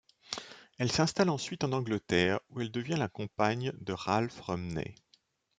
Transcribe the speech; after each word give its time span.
Elle 0.79 0.91
s'installe 0.91 1.29
ensuite 1.29 1.63
en 1.63 1.73
Angleterre 1.73 2.39
où 2.49 2.59
elle 2.59 2.71
devient 2.71 2.95
la 2.97 3.07
compagne 3.07 3.71
de 3.81 3.93
Ralph 3.93 4.39
Rumney. 4.41 4.95